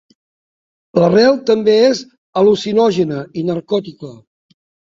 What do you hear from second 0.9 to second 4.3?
L'arrel també és al·lucinògena i narcòtica.